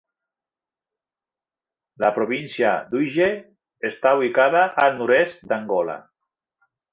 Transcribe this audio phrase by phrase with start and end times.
[2.03, 3.27] La província d'Uige
[3.91, 6.01] està ubicada al nord-est d'Angola.